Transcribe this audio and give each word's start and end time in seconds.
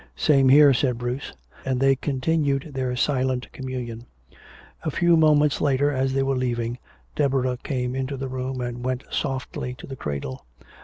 "Same 0.15 0.49
here," 0.49 0.73
said 0.73 0.97
Bruce. 0.97 1.31
And 1.63 1.79
they 1.79 1.95
continued 1.95 2.71
their 2.73 2.95
silent 2.95 3.51
communion. 3.51 4.07
A 4.81 4.89
few 4.89 5.15
moments 5.15 5.61
later, 5.61 5.91
as 5.91 6.13
they 6.15 6.23
were 6.23 6.35
leaving, 6.35 6.79
Deborah 7.15 7.57
came 7.57 7.95
into 7.95 8.17
the 8.17 8.27
room 8.27 8.61
and 8.61 8.83
went 8.83 9.03
softly 9.11 9.75
to 9.75 9.85
the 9.85 9.95
cradle. 9.95 10.47